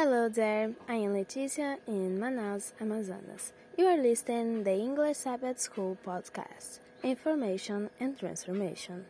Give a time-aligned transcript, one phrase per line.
[0.00, 3.52] Hello there, I am Leticia in Manaus, Amazonas.
[3.76, 9.06] You are listening the English Sabbath School podcast, Information and Transformation.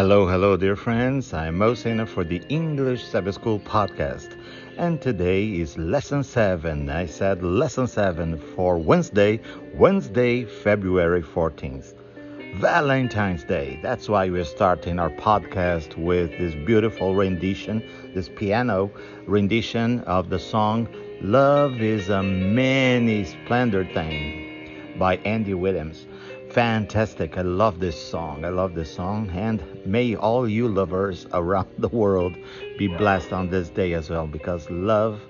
[0.00, 1.34] Hello, hello, dear friends.
[1.34, 4.34] I'm Mo Sena for the English Sabbath School podcast.
[4.78, 6.88] And today is lesson 7.
[6.88, 9.40] I said lesson 7 for Wednesday,
[9.74, 11.92] Wednesday, February 14th.
[12.54, 13.78] Valentine's Day.
[13.82, 18.90] That's why we're starting our podcast with this beautiful rendition, this piano
[19.26, 20.88] rendition of the song
[21.20, 26.06] Love is a Many Splendid Thing by Andy Williams.
[26.50, 27.38] Fantastic.
[27.38, 28.44] I love this song.
[28.44, 29.30] I love this song.
[29.30, 32.36] And may all you lovers around the world
[32.76, 35.20] be blessed on this day as well because love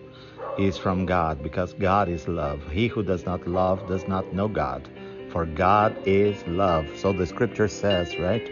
[0.56, 2.66] is from God, because God is love.
[2.70, 4.88] He who does not love does not know God,
[5.28, 6.88] for God is love.
[6.96, 8.50] So the scripture says, right?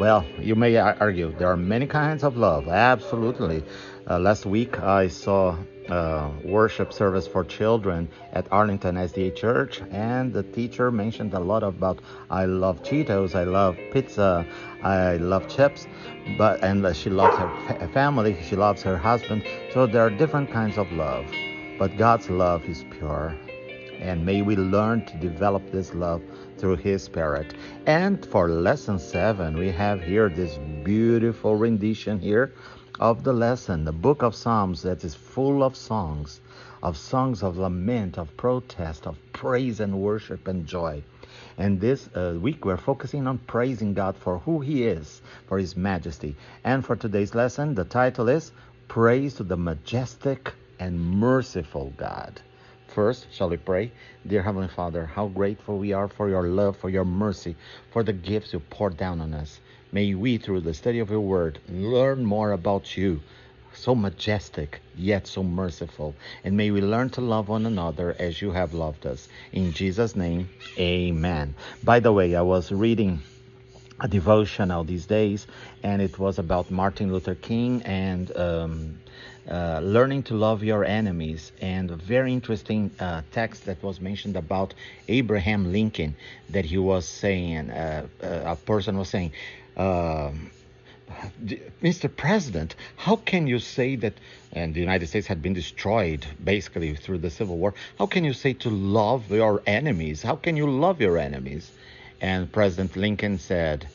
[0.00, 2.66] Well, you may argue there are many kinds of love.
[2.66, 3.62] Absolutely.
[4.10, 5.56] Uh, last week I saw
[5.90, 11.62] uh, worship service for children at Arlington SDA Church, and the teacher mentioned a lot
[11.62, 14.46] about I love Cheetos, I love pizza,
[14.82, 15.86] I love chips,
[16.36, 19.44] but and she loves her family, she loves her husband.
[19.72, 21.26] So there are different kinds of love,
[21.78, 23.34] but God's love is pure,
[24.00, 26.22] and may we learn to develop this love
[26.58, 27.54] through His Spirit.
[27.86, 32.52] And for lesson seven, we have here this beautiful rendition here
[33.00, 36.40] of the lesson, the book of Psalms that is full of songs,
[36.82, 41.02] of songs of lament, of protest, of praise and worship and joy.
[41.56, 45.76] And this uh, week we're focusing on praising God for who He is, for His
[45.76, 46.36] majesty.
[46.64, 48.52] And for today's lesson, the title is
[48.88, 52.40] Praise to the Majestic and Merciful God.
[52.98, 53.92] First, shall we pray?
[54.26, 57.54] Dear Heavenly Father, how grateful we are for your love, for your mercy,
[57.92, 59.60] for the gifts you poured down on us.
[59.92, 63.20] May we, through the study of your word, learn more about you,
[63.72, 66.16] so majestic, yet so merciful.
[66.42, 69.28] And may we learn to love one another as you have loved us.
[69.52, 71.54] In Jesus' name, amen.
[71.84, 73.22] By the way, I was reading
[74.00, 75.46] a devotional these days,
[75.82, 78.98] and it was about Martin Luther King and um,
[79.50, 81.52] uh, learning to love your enemies.
[81.60, 84.74] And a very interesting uh, text that was mentioned about
[85.08, 86.14] Abraham Lincoln
[86.50, 89.32] that he was saying, uh, uh a person was saying,
[89.76, 90.50] um,
[91.82, 92.14] Mr.
[92.14, 94.12] President, how can you say that,
[94.52, 98.32] and the United States had been destroyed basically through the Civil War, how can you
[98.32, 100.22] say to love your enemies?
[100.22, 101.70] How can you love your enemies?
[102.20, 103.86] And President Lincoln said,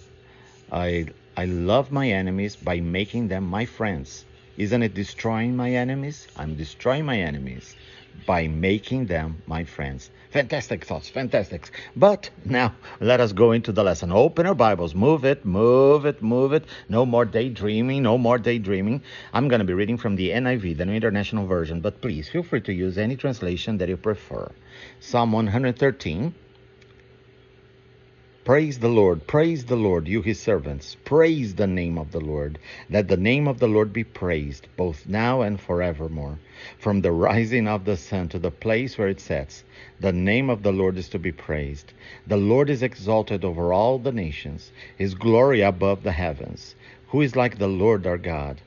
[0.71, 4.25] I, I love my enemies by making them my friends.
[4.57, 6.27] Isn't it destroying my enemies?
[6.37, 7.75] I'm destroying my enemies
[8.25, 10.09] by making them my friends.
[10.31, 11.69] Fantastic thoughts, fantastic.
[11.95, 14.11] But now let us go into the lesson.
[14.11, 16.65] Open our Bibles, move it, move it, move it.
[16.89, 19.01] No more daydreaming, no more daydreaming.
[19.33, 22.43] I'm going to be reading from the NIV, the New International Version, but please feel
[22.43, 24.51] free to use any translation that you prefer.
[24.99, 26.33] Psalm 113.
[28.45, 30.97] Praise the Lord, praise the Lord, you his servants.
[31.05, 32.59] Praise the name of the Lord.
[32.89, 36.39] Let the name of the Lord be praised, both now and forevermore.
[36.77, 39.63] From the rising of the sun to the place where it sets,
[40.01, 41.93] the name of the Lord is to be praised.
[42.27, 46.75] The Lord is exalted over all the nations, his glory above the heavens.
[47.11, 48.59] Who is like the Lord our God?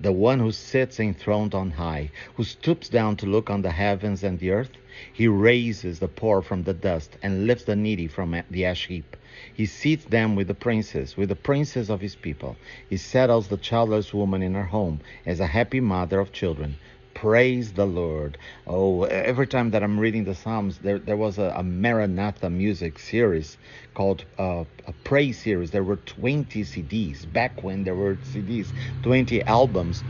[0.00, 4.22] The one who sits enthroned on high, who stoops down to look on the heavens
[4.22, 4.70] and the earth.
[5.12, 9.16] He raises the poor from the dust and lifts the needy from the ash heap.
[9.54, 12.56] He seats them with the princes, with the princes of his people.
[12.90, 16.76] He settles the childless woman in her home as a happy mother of children.
[17.14, 18.38] Praise the Lord.
[18.66, 22.98] Oh, every time that I'm reading the Psalms, there, there was a, a Maranatha music
[22.98, 23.58] series
[23.94, 25.70] called uh, a Praise series.
[25.72, 28.72] There were 20 CDs back when there were CDs,
[29.02, 30.04] 20 albums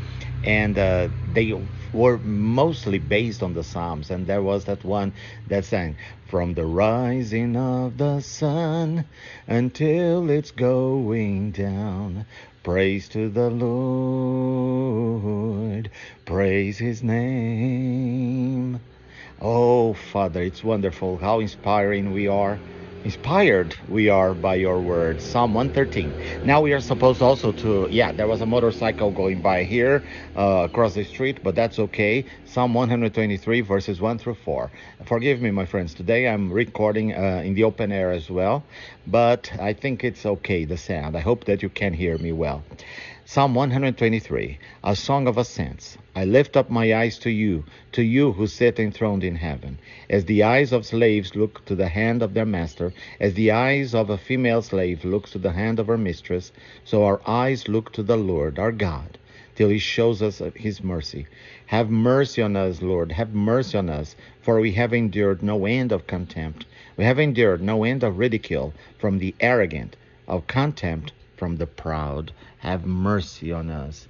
[0.44, 1.52] and uh, they
[1.92, 4.10] were mostly based on the Psalms.
[4.10, 5.14] And there was that one
[5.48, 5.96] that sang,
[6.26, 9.06] From the rising of the sun
[9.46, 12.26] until it's going down,
[12.62, 14.53] praise to the Lord,
[16.24, 18.80] praise his name.
[19.40, 22.58] Oh, Father, it's wonderful how inspiring we are
[23.04, 25.20] Inspired we are by your word.
[25.20, 26.16] Psalm 113.
[26.42, 30.02] Now we are supposed also to, yeah, there was a motorcycle going by here
[30.34, 32.24] uh, across the street, but that's okay.
[32.46, 34.70] Psalm 123, verses 1 through 4.
[35.04, 35.92] Forgive me, my friends.
[35.92, 38.64] Today I'm recording uh, in the open air as well,
[39.06, 41.14] but I think it's okay, the sound.
[41.14, 42.64] I hope that you can hear me well.
[43.26, 45.96] Psalm 123, a song of ascents.
[46.14, 49.78] I lift up my eyes to you, to you who sit enthroned in heaven.
[50.10, 53.94] As the eyes of slaves look to the hand of their master, as the eyes
[53.94, 56.52] of a female slave looks to the hand of her mistress,
[56.84, 59.16] so our eyes look to the Lord our God,
[59.54, 61.26] till he shows us his mercy.
[61.64, 65.92] Have mercy on us, Lord, have mercy on us, for we have endured no end
[65.92, 66.66] of contempt.
[66.98, 69.96] We have endured no end of ridicule from the arrogant,
[70.28, 72.32] of contempt from the proud.
[72.58, 74.06] Have mercy on us.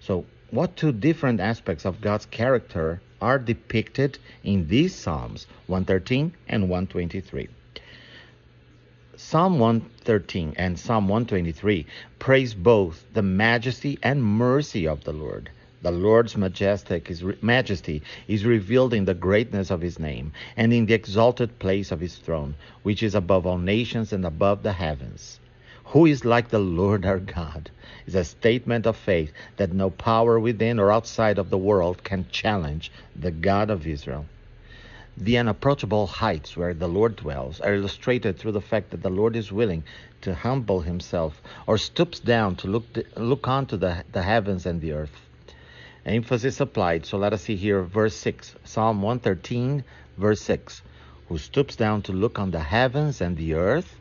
[0.00, 6.68] So, what two different aspects of God's character are depicted in these Psalms 113 and
[6.68, 7.48] 123?
[9.16, 11.86] Psalm 113 and Psalm 123
[12.18, 15.50] praise both the majesty and mercy of the Lord.
[15.82, 20.86] The Lord's majestic is, majesty is revealed in the greatness of his name and in
[20.86, 25.40] the exalted place of his throne, which is above all nations and above the heavens.
[25.90, 27.70] Who is like the Lord our God?
[28.06, 32.26] is a statement of faith that no power within or outside of the world can
[32.30, 34.26] challenge the God of Israel.
[35.16, 39.34] The unapproachable heights where the Lord dwells are illustrated through the fact that the Lord
[39.36, 39.84] is willing
[40.22, 42.84] to humble himself or stoops down to look,
[43.16, 45.20] look onto the, the heavens and the earth.
[46.04, 49.84] Emphasis applied, so let us see here verse 6, Psalm 113,
[50.18, 50.82] verse 6.
[51.28, 53.96] Who stoops down to look on the heavens and the earth?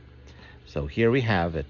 [0.75, 1.68] So here we have it.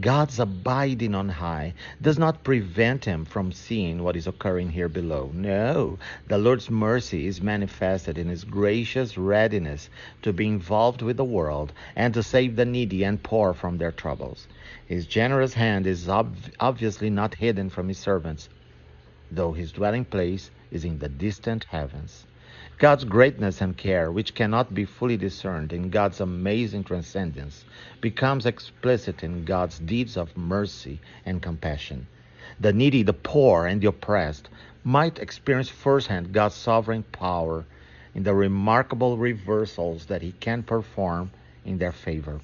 [0.00, 5.30] God's abiding on high does not prevent him from seeing what is occurring here below.
[5.32, 5.96] No,
[6.26, 9.88] the Lord's mercy is manifested in his gracious readiness
[10.22, 13.92] to be involved with the world and to save the needy and poor from their
[13.92, 14.48] troubles.
[14.86, 18.48] His generous hand is ob- obviously not hidden from his servants,
[19.30, 22.26] though his dwelling place is in the distant heavens.
[22.78, 27.64] God's greatness and care, which cannot be fully discerned in God's amazing transcendence,
[28.00, 32.06] becomes explicit in God's deeds of mercy and compassion.
[32.60, 34.48] The needy, the poor, and the oppressed
[34.84, 37.64] might experience firsthand God's sovereign power
[38.14, 41.32] in the remarkable reversals that He can perform
[41.64, 42.40] in their favor.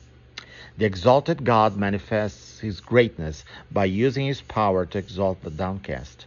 [0.77, 6.27] The exalted God manifests His greatness by using His power to exalt the downcast.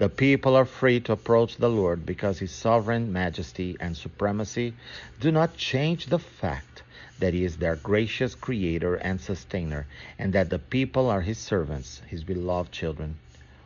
[0.00, 4.72] The people are free to approach the Lord because his sovereign majesty and supremacy
[5.20, 6.82] do not change the fact
[7.18, 9.86] that he is their gracious creator and sustainer,
[10.18, 13.16] and that the people are his servants, his beloved children.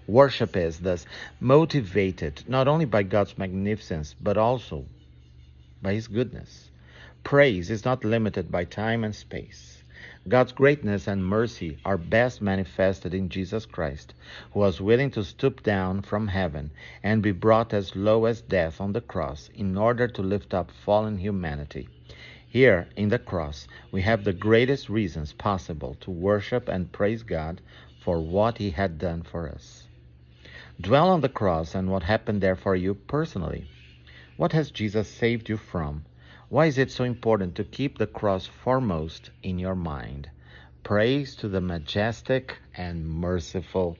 [0.08, 1.06] Worship is thus
[1.38, 4.86] motivated not only by God's magnificence, but also
[5.82, 6.68] by his goodness.
[7.22, 9.73] Praise is not limited by time and space.
[10.26, 14.14] God's greatness and mercy are best manifested in Jesus Christ,
[14.52, 16.70] who was willing to stoop down from heaven
[17.02, 20.70] and be brought as low as death on the cross in order to lift up
[20.70, 21.88] fallen humanity.
[22.48, 27.60] Here in the cross, we have the greatest reasons possible to worship and praise God
[28.00, 29.88] for what He had done for us.
[30.80, 33.66] Dwell on the cross and what happened there for you personally.
[34.38, 36.06] What has Jesus saved you from?
[36.50, 40.28] Why is it so important to keep the cross foremost in your mind?
[40.82, 43.96] Praise to the majestic and merciful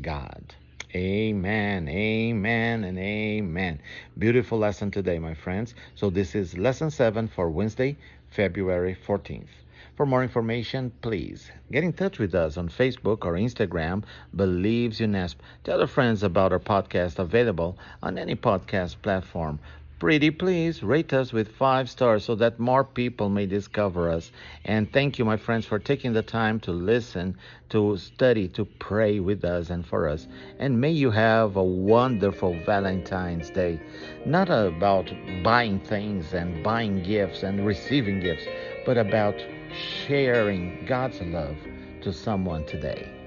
[0.00, 0.54] God.
[0.94, 3.80] Amen, amen, and amen.
[4.16, 5.74] Beautiful lesson today, my friends.
[5.96, 7.96] So, this is lesson 7 for Wednesday,
[8.30, 9.48] February 14th.
[9.96, 14.04] For more information, please get in touch with us on Facebook or Instagram,
[14.36, 15.36] Believes UNESP.
[15.64, 19.58] Tell your friends about our podcast available on any podcast platform
[20.02, 24.32] pretty please rate us with five stars so that more people may discover us.
[24.64, 27.36] And thank you, my friends, for taking the time to listen,
[27.68, 30.26] to study, to pray with us and for us.
[30.58, 33.80] And may you have a wonderful Valentine's Day.
[34.26, 35.08] Not about
[35.44, 38.46] buying things and buying gifts and receiving gifts,
[38.84, 39.36] but about
[39.70, 41.56] sharing God's love
[42.00, 43.21] to someone today.